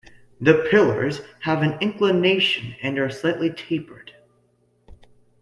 [0.39, 4.13] The pillars have an inclination and are slightly tapered.